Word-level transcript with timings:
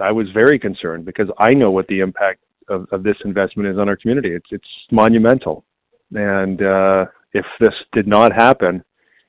I 0.00 0.12
was 0.12 0.28
very 0.30 0.58
concerned 0.58 1.04
because 1.04 1.28
I 1.38 1.54
know 1.54 1.70
what 1.70 1.86
the 1.86 2.00
impact 2.00 2.40
of, 2.68 2.86
of 2.92 3.02
this 3.02 3.16
investment 3.24 3.68
is 3.68 3.78
on 3.78 3.88
our 3.88 3.96
community. 3.96 4.30
It's 4.30 4.46
it's 4.50 4.68
monumental, 4.90 5.64
and 6.12 6.62
uh, 6.62 7.06
if 7.32 7.44
this 7.60 7.74
did 7.92 8.06
not 8.06 8.32
happen, 8.32 8.82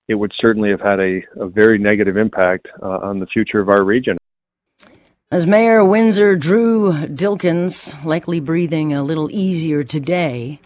it 0.07 0.15
would 0.15 0.31
certainly 0.37 0.69
have 0.69 0.81
had 0.81 0.99
a, 0.99 1.21
a 1.37 1.47
very 1.47 1.77
negative 1.77 2.17
impact 2.17 2.67
uh, 2.81 2.87
on 2.87 3.19
the 3.19 3.27
future 3.27 3.59
of 3.59 3.69
our 3.69 3.83
region. 3.83 4.17
As 5.31 5.47
Mayor 5.47 5.83
Windsor 5.83 6.35
Drew 6.35 6.93
Dilkens, 7.07 8.05
likely 8.05 8.39
breathing 8.39 8.93
a 8.93 9.03
little 9.03 9.31
easier 9.31 9.83
today, 9.83 10.59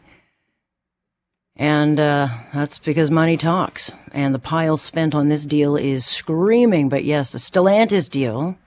and 1.55 1.99
uh, 1.99 2.27
that's 2.53 2.77
because 2.77 3.09
money 3.09 3.37
talks. 3.37 3.91
And 4.11 4.33
the 4.33 4.39
pile 4.39 4.77
spent 4.77 5.15
on 5.15 5.27
this 5.27 5.45
deal 5.45 5.75
is 5.75 6.05
screaming. 6.05 6.89
But 6.89 7.03
yes, 7.03 7.31
the 7.31 7.39
Stellantis 7.39 8.09
deal 8.09 8.57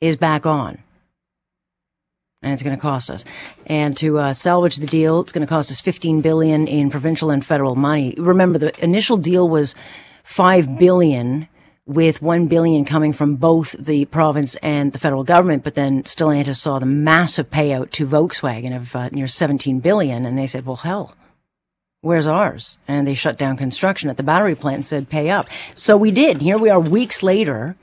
is 0.00 0.16
back 0.16 0.46
on. 0.46 0.78
And 2.42 2.52
it's 2.52 2.62
going 2.62 2.76
to 2.76 2.80
cost 2.80 3.10
us. 3.10 3.24
And 3.66 3.96
to 3.96 4.18
uh, 4.18 4.32
salvage 4.32 4.76
the 4.76 4.86
deal, 4.86 5.20
it's 5.20 5.32
going 5.32 5.46
to 5.46 5.48
cost 5.48 5.70
us 5.70 5.80
15 5.80 6.20
billion 6.20 6.68
in 6.68 6.90
provincial 6.90 7.30
and 7.30 7.44
federal 7.44 7.74
money. 7.74 8.14
Remember, 8.18 8.58
the 8.58 8.84
initial 8.84 9.16
deal 9.16 9.48
was 9.48 9.74
5 10.24 10.78
billion 10.78 11.48
with 11.86 12.20
1 12.20 12.46
billion 12.46 12.84
coming 12.84 13.12
from 13.12 13.36
both 13.36 13.72
the 13.72 14.04
province 14.06 14.56
and 14.56 14.92
the 14.92 14.98
federal 14.98 15.24
government. 15.24 15.64
But 15.64 15.74
then 15.74 16.02
Stellantis 16.02 16.56
saw 16.56 16.78
the 16.78 16.86
massive 16.86 17.50
payout 17.50 17.90
to 17.92 18.06
Volkswagen 18.06 18.76
of 18.76 18.94
uh, 18.94 19.08
near 19.08 19.26
17 19.26 19.80
billion. 19.80 20.26
And 20.26 20.36
they 20.36 20.46
said, 20.46 20.66
well, 20.66 20.76
hell 20.76 21.14
where's 22.06 22.26
ours? 22.26 22.78
And 22.86 23.06
they 23.06 23.14
shut 23.14 23.36
down 23.36 23.56
construction 23.56 24.08
at 24.08 24.16
the 24.16 24.22
battery 24.22 24.54
plant 24.54 24.76
and 24.76 24.86
said, 24.86 25.10
pay 25.10 25.28
up. 25.28 25.48
So 25.74 25.96
we 25.96 26.10
did. 26.10 26.40
Here 26.40 26.56
we 26.58 26.70
are 26.70 26.80
weeks 26.80 27.22
later. 27.22 27.76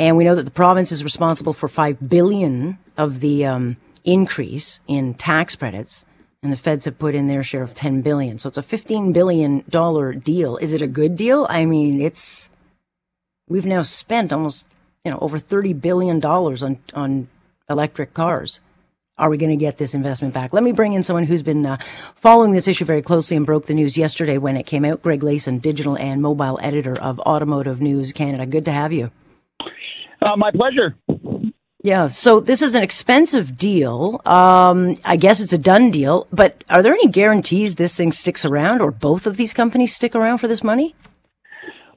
And 0.00 0.16
we 0.16 0.24
know 0.24 0.34
that 0.34 0.44
the 0.44 0.50
province 0.50 0.92
is 0.92 1.04
responsible 1.04 1.52
for 1.52 1.68
5 1.68 2.08
billion 2.08 2.78
of 2.96 3.20
the 3.20 3.44
um, 3.44 3.76
increase 4.02 4.80
in 4.88 5.12
tax 5.12 5.54
credits. 5.54 6.06
And 6.42 6.50
the 6.50 6.56
feds 6.56 6.86
have 6.86 6.98
put 6.98 7.14
in 7.14 7.26
their 7.26 7.42
share 7.42 7.62
of 7.62 7.74
10 7.74 8.00
billion. 8.00 8.38
So 8.38 8.48
it's 8.48 8.56
a 8.56 8.62
15 8.62 9.12
billion 9.12 9.62
dollar 9.68 10.14
deal. 10.14 10.56
Is 10.56 10.72
it 10.72 10.80
a 10.80 10.86
good 10.86 11.16
deal? 11.16 11.46
I 11.50 11.66
mean, 11.66 12.00
it's, 12.00 12.48
we've 13.46 13.66
now 13.66 13.82
spent 13.82 14.32
almost, 14.32 14.74
you 15.04 15.10
know, 15.10 15.18
over 15.20 15.38
30 15.38 15.74
billion 15.74 16.18
dollars 16.18 16.62
on, 16.62 16.78
on 16.94 17.28
electric 17.68 18.14
cars 18.14 18.60
are 19.18 19.28
we 19.28 19.36
going 19.36 19.50
to 19.50 19.56
get 19.56 19.76
this 19.76 19.94
investment 19.94 20.32
back? 20.32 20.54
Let 20.54 20.62
me 20.62 20.72
bring 20.72 20.94
in 20.94 21.02
someone 21.02 21.24
who's 21.24 21.42
been 21.42 21.66
uh, 21.66 21.76
following 22.16 22.52
this 22.52 22.66
issue 22.66 22.86
very 22.86 23.02
closely 23.02 23.36
and 23.36 23.44
broke 23.44 23.66
the 23.66 23.74
news 23.74 23.98
yesterday 23.98 24.38
when 24.38 24.56
it 24.56 24.62
came 24.62 24.82
out. 24.82 25.02
Greg 25.02 25.20
Layson, 25.20 25.60
digital 25.60 25.94
and 25.98 26.22
mobile 26.22 26.58
editor 26.62 26.98
of 26.98 27.20
Automotive 27.20 27.82
News 27.82 28.14
Canada. 28.14 28.46
Good 28.46 28.64
to 28.64 28.72
have 28.72 28.94
you. 28.94 29.10
Uh, 30.22 30.36
my 30.36 30.50
pleasure. 30.50 30.96
Yeah, 31.82 32.08
so 32.08 32.40
this 32.40 32.60
is 32.60 32.74
an 32.74 32.82
expensive 32.82 33.56
deal. 33.56 34.20
Um, 34.26 34.96
I 35.04 35.16
guess 35.16 35.40
it's 35.40 35.54
a 35.54 35.58
done 35.58 35.90
deal, 35.90 36.26
but 36.30 36.62
are 36.68 36.82
there 36.82 36.92
any 36.92 37.08
guarantees 37.08 37.76
this 37.76 37.96
thing 37.96 38.12
sticks 38.12 38.44
around 38.44 38.82
or 38.82 38.90
both 38.90 39.26
of 39.26 39.38
these 39.38 39.54
companies 39.54 39.94
stick 39.94 40.14
around 40.14 40.38
for 40.38 40.48
this 40.48 40.62
money? 40.62 40.94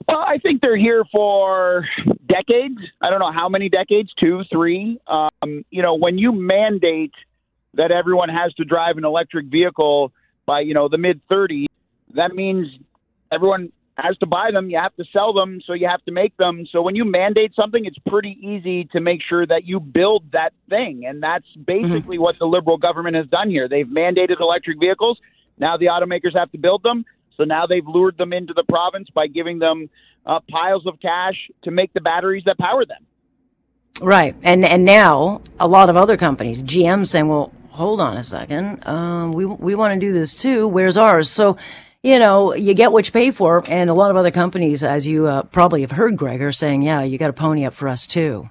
Well, 0.08 0.20
I 0.20 0.38
think 0.38 0.62
they're 0.62 0.78
here 0.78 1.04
for 1.12 1.86
decades. 2.28 2.80
I 3.02 3.10
don't 3.10 3.20
know 3.20 3.32
how 3.32 3.50
many 3.50 3.68
decades, 3.68 4.10
two, 4.20 4.44
three. 4.52 5.00
Um, 5.08 5.66
you 5.70 5.82
know, 5.82 5.96
when 5.96 6.18
you 6.18 6.32
mandate 6.32 7.14
that 7.74 7.92
everyone 7.92 8.30
has 8.30 8.54
to 8.56 8.64
drive 8.64 8.98
an 8.98 9.06
electric 9.06 9.48
vehicle 9.48 10.14
by, 10.46 10.62
you 10.62 10.74
know, 10.74 10.88
the 10.88 10.98
mid 10.98 11.22
30s, 11.28 11.66
that 12.16 12.34
means 12.34 12.68
everyone 13.32 13.72
has 13.98 14.18
to 14.18 14.26
buy 14.26 14.50
them. 14.52 14.70
You 14.70 14.80
have 14.80 14.96
to 14.96 15.06
sell 15.14 15.34
them, 15.34 15.62
so 15.66 15.74
you 15.74 15.88
have 15.88 16.04
to 16.06 16.12
make 16.12 16.36
them. 16.38 16.66
So 16.72 16.82
when 16.82 16.96
you 16.96 17.06
mandate 17.06 17.54
something, 17.56 17.86
it's 17.86 17.98
pretty 18.08 18.38
easy 18.42 18.86
to 18.86 19.00
make 19.00 19.22
sure 19.28 19.46
that 19.46 19.66
you 19.66 19.80
build 19.80 20.32
that 20.32 20.54
thing. 20.70 21.06
And 21.06 21.22
that's 21.22 21.46
basically 21.66 22.18
mm-hmm. 22.18 22.24
what 22.24 22.36
the 22.40 22.46
Liberal 22.46 22.78
government 22.78 23.16
has 23.16 23.28
done 23.28 23.50
here. 23.50 23.68
They've 23.68 23.86
mandated 23.86 24.40
electric 24.40 24.80
vehicles. 24.80 25.20
Now 25.58 25.78
the 25.78 25.86
automakers 25.86 26.36
have 26.36 26.52
to 26.52 26.58
build 26.58 26.82
them. 26.84 27.06
So 27.38 27.44
now 27.44 27.66
they've 27.66 27.86
lured 27.86 28.18
them 28.18 28.34
into 28.34 28.54
the 28.54 28.64
province 28.64 29.10
by 29.14 29.28
giving 29.28 29.60
them 29.60 29.90
uh, 30.26 30.40
piles 30.50 30.86
of 30.86 31.00
cash 31.02 31.36
to 31.64 31.72
make 31.72 31.94
the 31.94 32.02
batteries 32.02 32.44
that 32.46 32.58
power 32.58 32.86
them. 32.86 33.06
Right, 34.02 34.36
and 34.42 34.66
and 34.66 34.86
now 34.86 35.42
a 35.60 35.68
lot 35.68 35.90
of 35.90 35.96
other 35.98 36.18
companies, 36.18 36.64
GM, 36.64 37.06
saying, 37.06 37.28
"Well, 37.28 37.54
hold 37.70 38.02
on 38.02 38.18
a 38.18 38.24
second, 38.24 38.86
uh, 38.88 39.30
we 39.32 39.46
we 39.46 39.76
want 39.76 39.94
to 39.94 40.00
do 40.00 40.14
this 40.14 40.36
too. 40.36 40.68
Where's 40.68 40.98
ours?" 40.98 41.30
So. 41.30 41.58
You 42.04 42.20
know, 42.20 42.54
you 42.54 42.74
get 42.74 42.92
what 42.92 43.06
you 43.06 43.14
pay 43.14 43.32
for, 43.32 43.64
and 43.66 43.90
a 43.90 43.94
lot 43.94 44.12
of 44.12 44.18
other 44.18 44.32
companies, 44.32 44.84
as 44.84 45.08
you 45.08 45.26
uh, 45.26 45.44
probably 45.44 45.82
have 45.82 45.92
heard, 45.92 46.18
Greg, 46.18 46.42
are 46.42 46.52
saying, 46.52 46.82
"Yeah, 46.82 47.02
you 47.02 47.18
got 47.18 47.28
to 47.28 47.34
pony 47.34 47.66
up 47.66 47.74
for 47.74 47.88
us 47.88 48.06
too." 48.06 48.50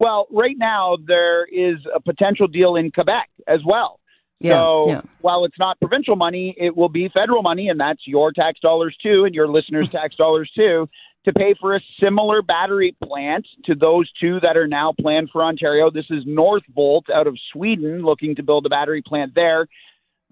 Well, 0.00 0.26
right 0.32 0.56
now 0.56 0.96
there 1.06 1.44
is 1.44 1.76
a 1.94 2.00
potential 2.00 2.46
deal 2.46 2.76
in 2.76 2.90
Quebec 2.90 3.28
as 3.46 3.60
well. 3.64 4.00
Yeah, 4.40 4.58
so 4.58 4.88
yeah. 4.88 5.00
while 5.20 5.44
it's 5.44 5.58
not 5.58 5.78
provincial 5.78 6.16
money, 6.16 6.54
it 6.58 6.74
will 6.74 6.88
be 6.88 7.10
federal 7.10 7.42
money, 7.42 7.68
and 7.68 7.78
that's 7.78 8.00
your 8.06 8.32
tax 8.32 8.60
dollars 8.60 8.96
too, 9.02 9.24
and 9.26 9.34
your 9.34 9.46
listeners' 9.46 9.90
tax 9.92 10.16
dollars 10.16 10.50
too, 10.56 10.88
to 11.26 11.32
pay 11.34 11.54
for 11.60 11.76
a 11.76 11.80
similar 12.02 12.40
battery 12.40 12.96
plant 13.04 13.46
to 13.66 13.74
those 13.74 14.10
two 14.20 14.40
that 14.40 14.56
are 14.56 14.66
now 14.66 14.94
planned 14.98 15.28
for 15.30 15.42
Ontario. 15.42 15.90
This 15.90 16.06
is 16.10 16.24
Northvolt 16.24 17.10
out 17.14 17.26
of 17.26 17.38
Sweden 17.52 18.02
looking 18.02 18.34
to 18.36 18.42
build 18.42 18.66
a 18.66 18.70
battery 18.70 19.02
plant 19.02 19.34
there. 19.34 19.66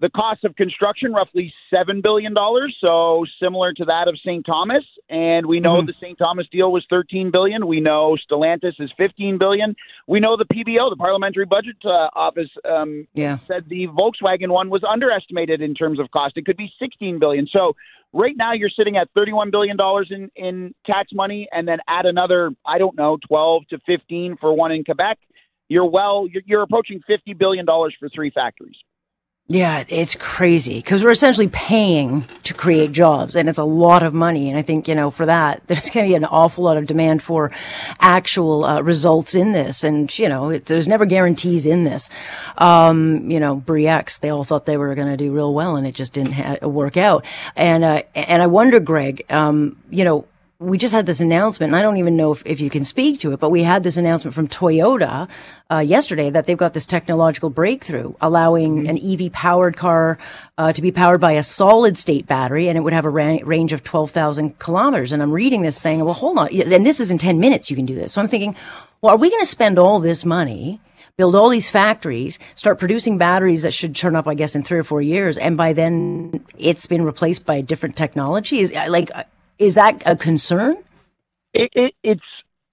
The 0.03 0.09
cost 0.09 0.43
of 0.43 0.57
construction 0.57 1.13
roughly 1.13 1.53
seven 1.73 2.01
billion 2.01 2.33
dollars, 2.33 2.75
so 2.81 3.23
similar 3.41 3.71
to 3.71 3.85
that 3.85 4.09
of 4.09 4.19
St. 4.19 4.45
Thomas. 4.45 4.83
And 5.09 5.45
we 5.45 5.61
know 5.61 5.77
mm-hmm. 5.77 5.85
the 5.85 5.93
St. 5.93 6.17
Thomas 6.17 6.45
deal 6.51 6.73
was 6.73 6.85
thirteen 6.89 7.31
billion. 7.31 7.67
We 7.67 7.79
know 7.79 8.17
Stellantis 8.29 8.73
is 8.81 8.91
fifteen 8.97 9.37
billion. 9.37 9.77
We 10.05 10.19
know 10.19 10.35
the 10.35 10.43
PBO, 10.43 10.89
the 10.89 10.97
Parliamentary 10.97 11.45
Budget 11.45 11.77
uh, 11.85 12.09
Office, 12.17 12.49
um, 12.69 13.07
yeah. 13.13 13.37
said 13.47 13.69
the 13.69 13.87
Volkswagen 13.87 14.49
one 14.49 14.69
was 14.69 14.83
underestimated 14.83 15.61
in 15.61 15.73
terms 15.73 16.01
of 16.01 16.11
cost. 16.11 16.35
It 16.35 16.45
could 16.45 16.57
be 16.57 16.69
sixteen 16.77 17.17
billion. 17.17 17.47
So 17.47 17.77
right 18.11 18.35
now 18.35 18.51
you're 18.51 18.75
sitting 18.77 18.97
at 18.97 19.07
thirty-one 19.15 19.51
billion 19.51 19.77
dollars 19.77 20.09
in 20.11 20.29
in 20.35 20.75
tax 20.85 21.13
money, 21.13 21.47
and 21.53 21.65
then 21.65 21.77
add 21.87 22.05
another, 22.05 22.51
I 22.65 22.77
don't 22.77 22.97
know, 22.97 23.19
twelve 23.25 23.63
to 23.69 23.79
fifteen 23.85 24.35
for 24.35 24.53
one 24.53 24.73
in 24.73 24.83
Quebec. 24.83 25.17
You're 25.69 25.89
well, 25.89 26.27
you're, 26.29 26.43
you're 26.45 26.61
approaching 26.61 26.99
fifty 27.07 27.33
billion 27.33 27.65
dollars 27.65 27.95
for 27.97 28.09
three 28.09 28.31
factories. 28.31 28.75
Yeah, 29.49 29.83
it's 29.89 30.15
crazy 30.15 30.75
because 30.75 31.03
we're 31.03 31.11
essentially 31.11 31.49
paying 31.49 32.25
to 32.43 32.53
create 32.53 32.93
jobs 32.93 33.35
and 33.35 33.49
it's 33.49 33.57
a 33.57 33.65
lot 33.65 34.01
of 34.01 34.13
money. 34.13 34.49
And 34.49 34.57
I 34.57 34.61
think, 34.61 34.87
you 34.87 34.95
know, 34.95 35.11
for 35.11 35.25
that, 35.25 35.61
there's 35.67 35.89
going 35.89 36.05
to 36.05 36.11
be 36.11 36.15
an 36.15 36.23
awful 36.23 36.63
lot 36.63 36.77
of 36.77 36.87
demand 36.87 37.21
for 37.21 37.51
actual 37.99 38.63
uh, 38.63 38.81
results 38.81 39.35
in 39.35 39.51
this. 39.51 39.83
And, 39.83 40.17
you 40.17 40.29
know, 40.29 40.49
it, 40.49 40.67
there's 40.67 40.87
never 40.87 41.05
guarantees 41.05 41.67
in 41.67 41.83
this. 41.83 42.09
Um, 42.57 43.29
you 43.29 43.39
know, 43.39 43.55
Bre-X, 43.57 44.19
they 44.19 44.29
all 44.29 44.45
thought 44.45 44.65
they 44.65 44.77
were 44.77 44.95
going 44.95 45.09
to 45.09 45.17
do 45.17 45.33
real 45.33 45.53
well 45.53 45.75
and 45.75 45.85
it 45.85 45.93
just 45.93 46.13
didn't 46.13 46.33
ha- 46.33 46.65
work 46.65 46.95
out. 46.95 47.25
And, 47.57 47.83
uh, 47.83 48.03
and 48.15 48.41
I 48.41 48.47
wonder, 48.47 48.79
Greg, 48.79 49.25
um, 49.29 49.77
you 49.89 50.05
know, 50.05 50.25
we 50.63 50.77
just 50.77 50.93
had 50.93 51.05
this 51.05 51.19
announcement, 51.19 51.71
and 51.71 51.77
I 51.77 51.81
don't 51.81 51.97
even 51.97 52.15
know 52.15 52.31
if, 52.31 52.41
if 52.45 52.61
you 52.61 52.69
can 52.69 52.83
speak 52.83 53.19
to 53.21 53.33
it, 53.33 53.39
but 53.39 53.49
we 53.49 53.63
had 53.63 53.83
this 53.83 53.97
announcement 53.97 54.33
from 54.33 54.47
Toyota 54.47 55.29
uh, 55.69 55.79
yesterday 55.79 56.29
that 56.29 56.45
they've 56.45 56.57
got 56.57 56.73
this 56.73 56.85
technological 56.85 57.49
breakthrough 57.49 58.13
allowing 58.21 58.83
mm-hmm. 58.83 58.89
an 58.89 59.25
EV 59.25 59.31
powered 59.31 59.75
car 59.75 60.17
uh, 60.57 60.71
to 60.71 60.81
be 60.81 60.91
powered 60.91 61.19
by 61.19 61.33
a 61.33 61.43
solid 61.43 61.97
state 61.97 62.25
battery, 62.25 62.67
and 62.69 62.77
it 62.77 62.81
would 62.81 62.93
have 62.93 63.05
a 63.05 63.09
ra- 63.09 63.39
range 63.43 63.73
of 63.73 63.83
12,000 63.83 64.57
kilometers. 64.59 65.11
And 65.11 65.21
I'm 65.21 65.31
reading 65.31 65.61
this 65.61 65.81
thing, 65.81 66.03
well, 66.03 66.13
hold 66.13 66.37
on. 66.37 66.47
And 66.55 66.85
this 66.85 66.99
is 66.99 67.11
in 67.11 67.17
10 67.17 67.39
minutes 67.39 67.69
you 67.69 67.75
can 67.75 67.85
do 67.85 67.95
this. 67.95 68.13
So 68.13 68.21
I'm 68.21 68.27
thinking, 68.27 68.55
well, 69.01 69.13
are 69.13 69.17
we 69.17 69.29
going 69.29 69.41
to 69.41 69.45
spend 69.45 69.77
all 69.77 69.99
this 69.99 70.23
money? 70.25 70.79
build 71.15 71.35
all 71.35 71.49
these 71.49 71.69
factories, 71.69 72.39
start 72.55 72.79
producing 72.79 73.19
batteries 73.19 73.61
that 73.61 73.71
should 73.71 73.95
turn 73.95 74.15
up, 74.15 74.27
I 74.27 74.33
guess, 74.33 74.55
in 74.55 74.63
three 74.63 74.79
or 74.79 74.83
four 74.83 74.99
years. 74.99 75.37
And 75.37 75.55
by 75.55 75.73
then 75.73 76.43
it's 76.57 76.87
been 76.87 77.03
replaced 77.03 77.45
by 77.45 77.57
a 77.57 77.61
different 77.61 77.95
technology. 77.95 78.59
Is 78.59 78.73
like, 78.73 79.11
is 79.59 79.75
that 79.75 80.01
a 80.05 80.15
concern? 80.15 80.75
It, 81.53 81.69
it, 81.73 81.93
it's 82.03 82.21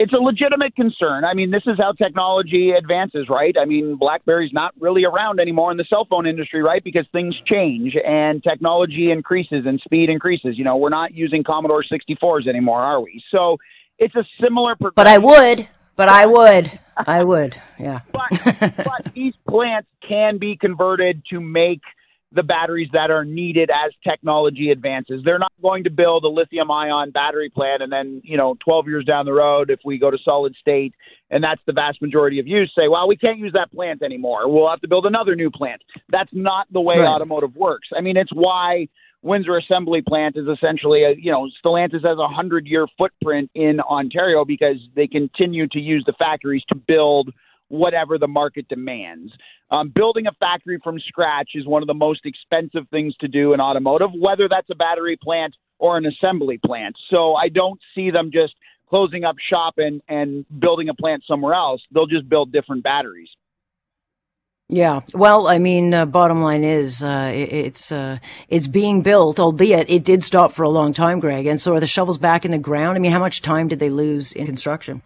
it's 0.00 0.14
a 0.14 0.16
legitimate 0.16 0.74
concern. 0.74 1.26
I 1.26 1.34
mean, 1.34 1.50
this 1.50 1.64
is 1.66 1.76
how 1.78 1.92
technology 1.92 2.70
advances, 2.70 3.28
right? 3.28 3.54
I 3.60 3.66
mean, 3.66 3.96
BlackBerry's 3.96 4.50
not 4.50 4.72
really 4.80 5.04
around 5.04 5.40
anymore 5.40 5.70
in 5.70 5.76
the 5.76 5.84
cell 5.90 6.06
phone 6.08 6.26
industry, 6.26 6.62
right? 6.62 6.82
Because 6.82 7.04
things 7.12 7.36
change 7.44 7.94
and 8.02 8.42
technology 8.42 9.10
increases 9.10 9.66
and 9.66 9.78
speed 9.84 10.08
increases. 10.08 10.56
You 10.56 10.64
know, 10.64 10.78
we're 10.78 10.88
not 10.88 11.12
using 11.12 11.44
Commodore 11.44 11.84
64s 11.84 12.48
anymore, 12.48 12.80
are 12.80 13.02
we? 13.02 13.22
So 13.30 13.58
it's 13.98 14.14
a 14.14 14.24
similar. 14.42 14.74
But 14.74 15.06
I 15.06 15.18
would. 15.18 15.68
but 15.96 16.08
I 16.08 16.24
would. 16.24 16.78
I 16.96 17.22
would. 17.22 17.60
Yeah. 17.78 18.00
but 18.12 18.30
but 18.58 19.12
these 19.14 19.34
plants 19.46 19.88
can 20.08 20.38
be 20.38 20.56
converted 20.56 21.22
to 21.28 21.40
make 21.40 21.82
the 22.32 22.42
batteries 22.42 22.88
that 22.92 23.10
are 23.10 23.24
needed 23.24 23.70
as 23.70 23.92
technology 24.06 24.70
advances. 24.70 25.22
They're 25.24 25.38
not 25.38 25.52
going 25.60 25.84
to 25.84 25.90
build 25.90 26.24
a 26.24 26.28
lithium 26.28 26.70
ion 26.70 27.10
battery 27.10 27.50
plant 27.50 27.82
and 27.82 27.90
then, 27.90 28.22
you 28.24 28.36
know, 28.36 28.56
12 28.64 28.86
years 28.86 29.04
down 29.04 29.26
the 29.26 29.32
road, 29.32 29.68
if 29.70 29.80
we 29.84 29.98
go 29.98 30.10
to 30.10 30.18
solid 30.24 30.54
state 30.60 30.94
and 31.30 31.42
that's 31.42 31.60
the 31.66 31.72
vast 31.72 32.00
majority 32.00 32.38
of 32.38 32.46
use, 32.46 32.72
say, 32.76 32.86
well, 32.88 33.08
we 33.08 33.16
can't 33.16 33.38
use 33.38 33.52
that 33.54 33.72
plant 33.72 34.02
anymore. 34.02 34.48
We'll 34.48 34.70
have 34.70 34.80
to 34.82 34.88
build 34.88 35.06
another 35.06 35.34
new 35.34 35.50
plant. 35.50 35.82
That's 36.08 36.30
not 36.32 36.66
the 36.72 36.80
way 36.80 36.98
Right. 36.98 37.08
automotive 37.08 37.56
works. 37.56 37.88
I 37.96 38.00
mean, 38.00 38.16
it's 38.16 38.32
why 38.32 38.88
Windsor 39.22 39.58
Assembly 39.58 40.02
Plant 40.02 40.36
is 40.36 40.46
essentially 40.46 41.04
a, 41.04 41.12
you 41.12 41.30
know, 41.30 41.48
Stellantis 41.62 42.06
has 42.06 42.18
a 42.18 42.28
hundred 42.28 42.66
year 42.66 42.86
footprint 42.96 43.50
in 43.54 43.80
Ontario 43.80 44.44
because 44.44 44.76
they 44.94 45.06
continue 45.06 45.66
to 45.68 45.80
use 45.80 46.04
the 46.06 46.14
factories 46.14 46.62
to 46.68 46.74
build 46.74 47.32
whatever 47.70 48.18
the 48.18 48.28
market 48.28 48.68
demands. 48.68 49.32
Um, 49.70 49.90
building 49.94 50.26
a 50.26 50.32
factory 50.32 50.78
from 50.82 50.98
scratch 50.98 51.50
is 51.54 51.66
one 51.66 51.82
of 51.82 51.86
the 51.86 51.94
most 51.94 52.26
expensive 52.26 52.88
things 52.90 53.14
to 53.20 53.28
do 53.28 53.54
in 53.54 53.60
automotive, 53.60 54.10
whether 54.12 54.48
that's 54.48 54.68
a 54.70 54.74
battery 54.74 55.16
plant 55.16 55.54
or 55.78 55.96
an 55.96 56.04
assembly 56.04 56.58
plant. 56.58 56.96
So 57.08 57.34
I 57.34 57.48
don't 57.48 57.80
see 57.94 58.10
them 58.10 58.30
just 58.32 58.54
closing 58.88 59.24
up 59.24 59.36
shop 59.48 59.74
and, 59.78 60.02
and 60.08 60.44
building 60.60 60.88
a 60.88 60.94
plant 60.94 61.22
somewhere 61.26 61.54
else. 61.54 61.80
They'll 61.92 62.06
just 62.06 62.28
build 62.28 62.52
different 62.52 62.82
batteries. 62.82 63.28
Yeah. 64.68 65.00
Well, 65.14 65.48
I 65.48 65.58
mean, 65.58 65.94
uh, 65.94 66.06
bottom 66.06 66.42
line 66.42 66.62
is, 66.62 67.02
uh, 67.02 67.32
it, 67.34 67.52
it's, 67.52 67.90
uh, 67.90 68.18
it's 68.48 68.68
being 68.68 69.02
built, 69.02 69.40
albeit 69.40 69.90
it 69.90 70.04
did 70.04 70.22
stop 70.22 70.52
for 70.52 70.62
a 70.62 70.68
long 70.68 70.92
time, 70.92 71.18
Greg. 71.18 71.46
And 71.46 71.60
so 71.60 71.74
are 71.74 71.80
the 71.80 71.88
shovels 71.88 72.18
back 72.18 72.44
in 72.44 72.50
the 72.50 72.58
ground? 72.58 72.96
I 72.96 73.00
mean, 73.00 73.10
how 73.10 73.18
much 73.18 73.42
time 73.42 73.66
did 73.68 73.78
they 73.78 73.90
lose 73.90 74.32
in 74.32 74.46
construction? 74.46 75.02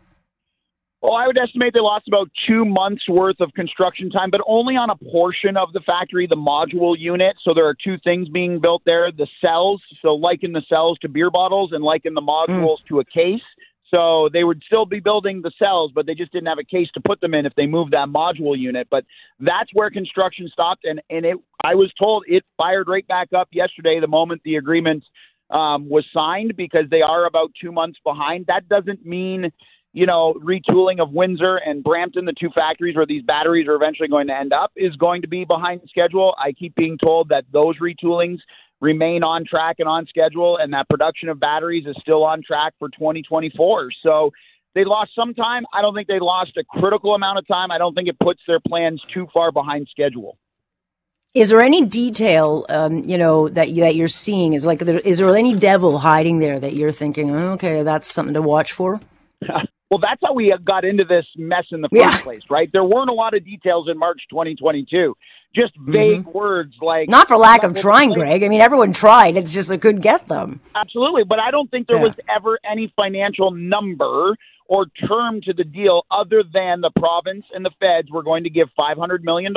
Well, 1.04 1.16
I 1.16 1.26
would 1.26 1.36
estimate 1.36 1.74
they 1.74 1.80
lost 1.80 2.08
about 2.08 2.30
two 2.48 2.64
months 2.64 3.06
worth 3.10 3.38
of 3.40 3.52
construction 3.52 4.08
time, 4.08 4.30
but 4.30 4.40
only 4.46 4.74
on 4.76 4.88
a 4.88 4.96
portion 4.96 5.54
of 5.54 5.70
the 5.74 5.80
factory, 5.80 6.26
the 6.26 6.34
module 6.34 6.98
unit. 6.98 7.36
So 7.44 7.52
there 7.52 7.66
are 7.66 7.74
two 7.74 7.98
things 8.02 8.30
being 8.30 8.58
built 8.58 8.80
there 8.86 9.12
the 9.12 9.26
cells, 9.38 9.82
so 10.00 10.14
liken 10.14 10.52
the 10.52 10.62
cells 10.66 10.96
to 11.02 11.10
beer 11.10 11.30
bottles 11.30 11.72
and 11.72 11.84
liken 11.84 12.14
the 12.14 12.22
modules 12.22 12.78
to 12.88 13.00
a 13.00 13.04
case. 13.04 13.42
So 13.90 14.30
they 14.32 14.44
would 14.44 14.62
still 14.66 14.86
be 14.86 14.98
building 14.98 15.42
the 15.42 15.52
cells, 15.58 15.92
but 15.94 16.06
they 16.06 16.14
just 16.14 16.32
didn't 16.32 16.48
have 16.48 16.58
a 16.58 16.64
case 16.64 16.88
to 16.94 17.02
put 17.02 17.20
them 17.20 17.34
in 17.34 17.44
if 17.44 17.54
they 17.54 17.66
moved 17.66 17.92
that 17.92 18.08
module 18.08 18.58
unit. 18.58 18.88
But 18.90 19.04
that's 19.40 19.68
where 19.74 19.90
construction 19.90 20.48
stopped, 20.50 20.86
and 20.86 21.02
and 21.10 21.26
it 21.26 21.36
I 21.62 21.74
was 21.74 21.92
told 21.98 22.24
it 22.28 22.44
fired 22.56 22.88
right 22.88 23.06
back 23.06 23.28
up 23.36 23.48
yesterday 23.52 24.00
the 24.00 24.08
moment 24.08 24.40
the 24.42 24.56
agreement 24.56 25.04
um, 25.50 25.86
was 25.86 26.06
signed 26.14 26.54
because 26.56 26.84
they 26.90 27.02
are 27.02 27.26
about 27.26 27.52
two 27.60 27.72
months 27.72 27.98
behind. 28.02 28.46
That 28.46 28.70
doesn't 28.70 29.04
mean 29.04 29.52
you 29.94 30.04
know 30.04 30.34
retooling 30.34 31.00
of 31.00 31.12
Windsor 31.12 31.56
and 31.56 31.82
Brampton, 31.82 32.26
the 32.26 32.34
two 32.38 32.50
factories 32.54 32.96
where 32.96 33.06
these 33.06 33.22
batteries 33.22 33.66
are 33.66 33.76
eventually 33.76 34.08
going 34.08 34.26
to 34.26 34.34
end 34.34 34.52
up, 34.52 34.72
is 34.76 34.94
going 34.96 35.22
to 35.22 35.28
be 35.28 35.44
behind 35.44 35.80
schedule. 35.88 36.34
I 36.36 36.52
keep 36.52 36.74
being 36.74 36.98
told 36.98 37.30
that 37.30 37.44
those 37.52 37.78
retoolings 37.78 38.38
remain 38.80 39.22
on 39.22 39.44
track 39.48 39.76
and 39.78 39.88
on 39.88 40.06
schedule, 40.06 40.58
and 40.58 40.72
that 40.74 40.88
production 40.90 41.28
of 41.28 41.40
batteries 41.40 41.86
is 41.86 41.96
still 42.00 42.24
on 42.24 42.42
track 42.42 42.74
for 42.78 42.88
2024. 42.90 43.90
So 44.02 44.30
they 44.74 44.84
lost 44.84 45.12
some 45.14 45.32
time. 45.32 45.64
I 45.72 45.80
don't 45.80 45.94
think 45.94 46.08
they 46.08 46.18
lost 46.18 46.56
a 46.58 46.64
critical 46.64 47.14
amount 47.14 47.38
of 47.38 47.46
time. 47.46 47.70
I 47.70 47.78
don't 47.78 47.94
think 47.94 48.08
it 48.08 48.18
puts 48.18 48.40
their 48.46 48.60
plans 48.60 49.00
too 49.12 49.28
far 49.32 49.52
behind 49.52 49.86
schedule. 49.90 50.36
Is 51.34 51.48
there 51.48 51.60
any 51.60 51.84
detail, 51.84 52.66
um, 52.68 53.02
you 53.04 53.18
know, 53.18 53.48
that 53.48 53.70
you, 53.70 53.82
that 53.82 53.96
you're 53.96 54.06
seeing? 54.06 54.52
Is 54.52 54.66
like, 54.66 54.80
there, 54.80 54.98
is 55.00 55.18
there 55.18 55.34
any 55.36 55.56
devil 55.56 55.98
hiding 55.98 56.38
there 56.38 56.60
that 56.60 56.74
you're 56.74 56.92
thinking, 56.92 57.30
oh, 57.30 57.52
okay, 57.52 57.82
that's 57.82 58.12
something 58.12 58.34
to 58.34 58.42
watch 58.42 58.72
for? 58.72 59.00
Well, 59.94 60.00
that's 60.00 60.20
how 60.24 60.32
we 60.34 60.52
got 60.64 60.84
into 60.84 61.04
this 61.04 61.24
mess 61.36 61.66
in 61.70 61.80
the 61.80 61.88
first 61.88 62.00
Yeah. 62.00 62.18
place, 62.22 62.42
right? 62.50 62.68
There 62.72 62.82
weren't 62.82 63.10
a 63.10 63.12
lot 63.12 63.32
of 63.32 63.44
details 63.44 63.88
in 63.88 63.96
March 63.96 64.20
2022. 64.28 65.16
Just 65.54 65.72
vague 65.78 66.26
words 66.26 66.74
like 66.82 67.02
Mm-hmm. 67.04 67.12
Not 67.12 67.28
for 67.28 67.36
lack 67.36 67.62
of 67.62 67.76
trying, 67.80 68.12
Greg. 68.12 68.42
I 68.42 68.48
mean, 68.48 68.60
everyone 68.60 68.92
tried. 68.92 69.36
It's 69.36 69.54
just 69.54 69.68
they 69.68 69.78
couldn't 69.78 70.00
get 70.00 70.26
them. 70.26 70.58
Absolutely, 70.74 71.22
but 71.22 71.38
I 71.38 71.52
don't 71.52 71.70
think 71.70 71.86
there 71.86 71.98
Yeah. 71.98 72.02
was 72.06 72.16
ever 72.28 72.58
any 72.68 72.92
financial 72.96 73.52
number 73.52 74.34
or 74.66 74.86
term 75.06 75.40
to 75.42 75.52
the 75.52 75.62
deal 75.62 76.06
other 76.10 76.42
than 76.42 76.80
the 76.80 76.90
province 76.98 77.44
and 77.54 77.64
the 77.64 77.70
feds 77.78 78.10
were 78.10 78.24
going 78.24 78.42
to 78.42 78.50
give 78.50 78.68
$500 78.76 79.22
million 79.22 79.54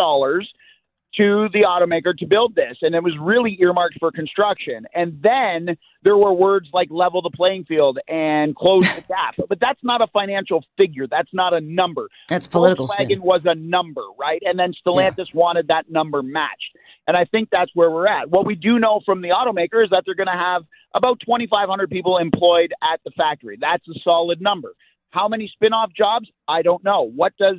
to 1.17 1.49
the 1.51 1.65
automaker 1.67 2.15
to 2.17 2.25
build 2.25 2.55
this. 2.55 2.77
And 2.81 2.95
it 2.95 3.03
was 3.03 3.13
really 3.19 3.57
earmarked 3.59 3.97
for 3.99 4.11
construction. 4.11 4.85
And 4.93 5.19
then 5.21 5.77
there 6.03 6.17
were 6.17 6.33
words 6.33 6.69
like 6.73 6.89
level 6.91 7.21
the 7.21 7.31
playing 7.31 7.65
field 7.65 7.99
and 8.07 8.55
close 8.55 8.83
the 8.83 9.01
gap. 9.07 9.35
But 9.49 9.59
that's 9.59 9.79
not 9.83 10.01
a 10.01 10.07
financial 10.07 10.63
figure. 10.77 11.07
That's 11.07 11.33
not 11.33 11.53
a 11.53 11.61
number. 11.61 12.09
That's 12.29 12.47
political 12.47 12.87
Volkswagen 12.87 13.05
spin. 13.05 13.21
was 13.21 13.41
a 13.45 13.55
number, 13.55 14.03
right? 14.19 14.41
And 14.45 14.57
then 14.57 14.73
Stellantis 14.85 15.33
wanted 15.33 15.67
that 15.67 15.89
number 15.89 16.21
matched. 16.21 16.77
And 17.07 17.15
I 17.15 17.25
think 17.25 17.49
that's 17.51 17.71
where 17.73 17.89
we're 17.89 18.07
at. 18.07 18.29
What 18.29 18.45
we 18.45 18.55
do 18.55 18.79
know 18.79 19.01
from 19.05 19.21
the 19.21 19.29
automaker 19.29 19.83
is 19.83 19.89
that 19.91 20.03
they're 20.05 20.15
going 20.15 20.27
to 20.27 20.33
have 20.33 20.63
about 20.93 21.19
2,500 21.21 21.89
people 21.89 22.17
employed 22.17 22.73
at 22.83 22.99
the 23.05 23.11
factory. 23.11 23.57
That's 23.59 23.87
a 23.87 23.99
solid 24.03 24.41
number. 24.41 24.73
How 25.11 25.27
many 25.27 25.47
spin 25.53 25.73
off 25.73 25.91
jobs? 25.95 26.27
I 26.47 26.61
don't 26.61 26.83
know. 26.83 27.03
What 27.03 27.33
does 27.39 27.57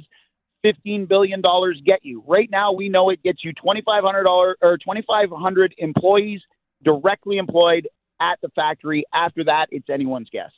$15 0.65 1.09
billion 1.09 1.43
get 1.85 2.01
you? 2.03 2.23
Right 2.27 2.49
now, 2.51 2.73
we 2.73 2.89
know 2.89 3.11
it 3.11 3.23
gets 3.23 3.45
you 3.45 3.53
$2,500 3.55 4.25
or 4.27 4.79
2,500 4.79 5.75
employees 5.79 6.41
directly 6.85 7.39
employed 7.39 7.89
at 8.21 8.39
the 8.43 8.49
factory. 8.51 9.05
After 9.13 9.45
that, 9.45 9.67
it's 9.71 9.89
anyone's 9.91 10.29
guess. 10.31 10.51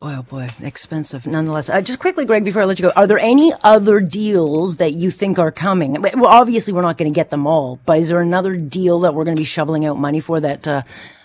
Boy, 0.00 0.14
oh 0.16 0.22
boy, 0.22 0.48
expensive 0.60 1.26
nonetheless. 1.26 1.68
Uh, 1.68 1.80
just 1.80 1.98
quickly, 1.98 2.24
Greg, 2.24 2.44
before 2.44 2.62
I 2.62 2.66
let 2.66 2.78
you 2.78 2.84
go, 2.84 2.92
are 2.94 3.08
there 3.08 3.18
any 3.18 3.52
other 3.64 3.98
deals 3.98 4.76
that 4.76 4.94
you 4.94 5.10
think 5.10 5.40
are 5.40 5.50
coming? 5.50 6.00
Well, 6.00 6.26
obviously, 6.26 6.72
we're 6.72 6.82
not 6.82 6.98
going 6.98 7.12
to 7.12 7.14
get 7.14 7.30
them 7.30 7.48
all, 7.48 7.80
but 7.84 7.98
is 7.98 8.06
there 8.06 8.20
another 8.20 8.56
deal 8.56 9.00
that 9.00 9.14
we're 9.14 9.24
going 9.24 9.36
to 9.36 9.40
be 9.40 9.44
shoveling 9.44 9.84
out 9.86 9.98
money 9.98 10.20
for 10.20 10.38
that 10.38 10.68
uh, 10.68 10.82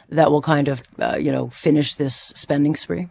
that 0.10 0.32
will 0.32 0.42
kind 0.42 0.70
of, 0.70 0.82
uh, 1.00 1.18
you 1.18 1.32
know, 1.32 1.50
finish 1.50 1.94
this 1.94 2.16
spending 2.16 2.76
spree? 2.76 3.10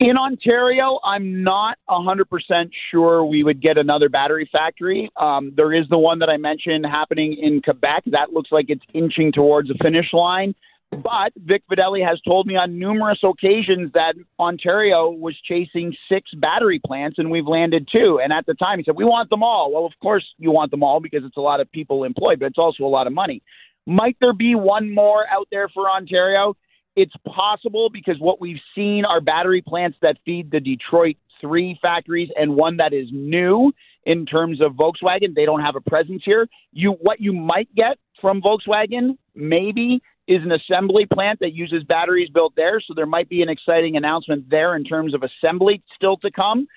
In 0.00 0.16
Ontario, 0.16 0.98
I'm 1.04 1.42
not 1.42 1.76
100% 1.90 2.70
sure 2.90 3.22
we 3.22 3.44
would 3.44 3.60
get 3.60 3.76
another 3.76 4.08
battery 4.08 4.48
factory. 4.50 5.10
Um, 5.14 5.52
there 5.54 5.74
is 5.74 5.86
the 5.90 5.98
one 5.98 6.20
that 6.20 6.30
I 6.30 6.38
mentioned 6.38 6.86
happening 6.86 7.36
in 7.38 7.60
Quebec. 7.60 8.04
That 8.06 8.32
looks 8.32 8.50
like 8.50 8.66
it's 8.70 8.84
inching 8.94 9.30
towards 9.30 9.68
the 9.68 9.74
finish 9.74 10.06
line. 10.14 10.54
But 10.90 11.32
Vic 11.36 11.62
Fedeli 11.70 12.04
has 12.04 12.18
told 12.22 12.46
me 12.46 12.56
on 12.56 12.78
numerous 12.78 13.18
occasions 13.22 13.92
that 13.92 14.14
Ontario 14.38 15.10
was 15.10 15.36
chasing 15.46 15.94
six 16.10 16.30
battery 16.34 16.80
plants 16.84 17.18
and 17.18 17.30
we've 17.30 17.46
landed 17.46 17.86
two. 17.92 18.20
And 18.24 18.32
at 18.32 18.46
the 18.46 18.54
time, 18.54 18.78
he 18.78 18.84
said, 18.84 18.96
We 18.96 19.04
want 19.04 19.28
them 19.28 19.42
all. 19.42 19.70
Well, 19.70 19.84
of 19.84 19.92
course, 20.02 20.24
you 20.38 20.50
want 20.50 20.70
them 20.70 20.82
all 20.82 21.00
because 21.00 21.24
it's 21.24 21.36
a 21.36 21.42
lot 21.42 21.60
of 21.60 21.70
people 21.70 22.04
employed, 22.04 22.40
but 22.40 22.46
it's 22.46 22.58
also 22.58 22.84
a 22.84 22.88
lot 22.88 23.06
of 23.06 23.12
money. 23.12 23.42
Might 23.86 24.16
there 24.18 24.32
be 24.32 24.54
one 24.54 24.94
more 24.94 25.26
out 25.30 25.48
there 25.50 25.68
for 25.68 25.90
Ontario? 25.90 26.56
It's 26.96 27.14
possible 27.26 27.88
because 27.90 28.16
what 28.18 28.40
we've 28.40 28.60
seen 28.74 29.04
are 29.04 29.20
battery 29.20 29.62
plants 29.62 29.96
that 30.02 30.16
feed 30.24 30.50
the 30.50 30.60
Detroit 30.60 31.16
three 31.40 31.78
factories 31.80 32.28
and 32.36 32.54
one 32.54 32.76
that 32.76 32.92
is 32.92 33.08
new 33.12 33.72
in 34.04 34.26
terms 34.26 34.60
of 34.60 34.72
Volkswagen. 34.72 35.34
They 35.34 35.46
don't 35.46 35.60
have 35.60 35.76
a 35.76 35.80
presence 35.80 36.22
here. 36.24 36.46
You 36.72 36.92
what 37.00 37.20
you 37.20 37.32
might 37.32 37.68
get 37.74 37.98
from 38.20 38.42
Volkswagen 38.42 39.16
maybe 39.34 40.00
is 40.28 40.42
an 40.42 40.52
assembly 40.52 41.06
plant 41.12 41.40
that 41.40 41.54
uses 41.54 41.82
batteries 41.84 42.28
built 42.32 42.54
there. 42.56 42.80
So 42.80 42.94
there 42.94 43.06
might 43.06 43.28
be 43.28 43.42
an 43.42 43.48
exciting 43.48 43.96
announcement 43.96 44.48
there 44.48 44.76
in 44.76 44.84
terms 44.84 45.14
of 45.14 45.22
assembly 45.22 45.82
still 45.96 46.16
to 46.18 46.30
come. 46.30 46.68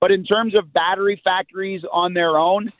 But 0.00 0.10
in 0.10 0.24
terms 0.24 0.54
of 0.54 0.72
battery 0.72 1.20
factories 1.22 1.82
on 1.92 2.14
their 2.14 2.36
own, 2.36 2.72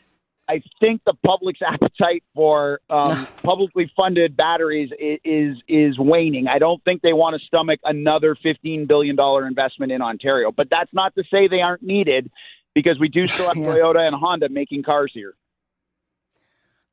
I 0.49 0.63
think 0.81 1.03
the 1.05 1.15
public's 1.25 1.61
appetite 1.67 2.23
for 2.35 2.81
um, 2.91 3.27
publicly 3.43 3.91
funded 3.97 4.37
batteries 4.37 4.91
is, 4.99 5.19
is 5.25 5.57
is 5.69 5.99
waning. 5.99 6.47
I 6.49 6.59
don't 6.59 6.83
think 6.85 7.03
they 7.03 7.13
want 7.13 7.41
to 7.41 7.47
stomach 7.47 7.81
another 7.85 8.37
fifteen 8.43 8.87
billion 8.87 9.17
dollar 9.17 9.47
investment 9.47 9.93
in 9.93 10.03
Ontario. 10.03 10.53
But 10.53 10.69
that's 10.71 10.93
not 10.93 11.15
to 11.17 11.25
say 11.31 11.49
they 11.49 11.61
aren't 11.61 11.83
needed, 11.83 12.31
because 12.75 12.99
we 13.01 13.09
do 13.09 13.27
still 13.29 13.49
have 13.49 13.57
Yeah. 13.57 13.65
Toyota 13.67 14.07
and 14.07 14.15
Honda 14.15 14.49
making 14.49 14.85
cars 14.85 15.11
here. 15.13 15.35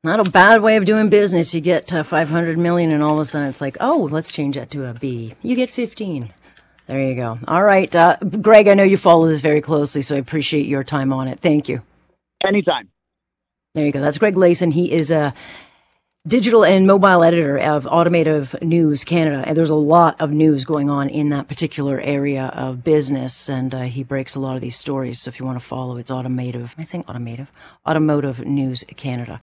Not 0.02 0.26
a 0.26 0.30
bad 0.30 0.60
way 0.60 0.76
of 0.76 0.84
doing 0.84 1.08
business. 1.08 1.54
You 1.54 1.62
get 1.62 1.90
uh, 1.92 2.02
500 2.02 2.58
million 2.58 2.90
and 2.90 3.02
all 3.02 3.14
of 3.14 3.20
a 3.20 3.24
sudden 3.24 3.48
it's 3.48 3.62
like, 3.62 3.78
oh, 3.80 4.06
let's 4.10 4.30
change 4.30 4.56
that 4.56 4.70
to 4.72 4.84
a 4.84 4.92
B. 4.92 5.34
You 5.42 5.56
get 5.56 5.70
15. 5.70 6.30
There 6.86 7.00
you 7.00 7.14
go. 7.14 7.38
All 7.48 7.62
right. 7.62 7.94
Uh, 7.94 8.16
Greg, 8.18 8.68
I 8.68 8.74
know 8.74 8.82
you 8.82 8.98
follow 8.98 9.26
this 9.26 9.40
very 9.40 9.62
closely, 9.62 10.02
so 10.02 10.14
I 10.14 10.18
appreciate 10.18 10.66
your 10.66 10.84
time 10.84 11.10
on 11.14 11.28
it. 11.28 11.40
Thank 11.40 11.70
you. 11.70 11.80
Anytime. 12.46 12.90
There 13.74 13.84
you 13.84 13.90
go. 13.90 14.00
That's 14.00 14.18
Greg 14.18 14.36
Layson. 14.36 14.72
He 14.72 14.92
is 14.92 15.10
a 15.10 15.34
digital 16.28 16.64
and 16.64 16.86
mobile 16.86 17.24
editor 17.24 17.58
of 17.58 17.88
Automotive 17.88 18.54
News 18.62 19.02
Canada. 19.02 19.42
And 19.44 19.56
there's 19.56 19.68
a 19.68 19.74
lot 19.74 20.20
of 20.20 20.30
news 20.30 20.64
going 20.64 20.88
on 20.88 21.08
in 21.08 21.30
that 21.30 21.48
particular 21.48 22.00
area 22.00 22.52
of 22.54 22.84
business. 22.84 23.48
And 23.48 23.74
uh, 23.74 23.80
he 23.80 24.04
breaks 24.04 24.36
a 24.36 24.40
lot 24.40 24.54
of 24.54 24.62
these 24.62 24.76
stories. 24.76 25.20
So 25.20 25.28
if 25.28 25.40
you 25.40 25.44
want 25.44 25.58
to 25.58 25.66
follow, 25.66 25.96
it's 25.96 26.08
Automotive. 26.08 26.72
Am 26.78 26.82
I 26.82 26.84
saying 26.84 27.04
Automotive? 27.08 27.50
Automotive 27.84 28.46
News 28.46 28.84
Canada. 28.94 29.42